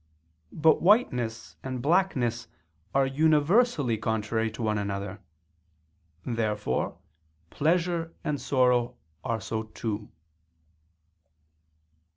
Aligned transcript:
But 0.55 0.81
whiteness 0.81 1.57
and 1.61 1.79
blackness 1.79 2.47
are 2.91 3.05
universally 3.05 3.99
contrary 3.99 4.49
to 4.53 4.63
one 4.63 4.79
another. 4.79 5.19
Therefore 6.25 6.97
pleasure 7.51 8.11
and 8.23 8.41
sorrow 8.41 8.95
are 9.23 9.39
so 9.39 9.61
too. 9.61 10.09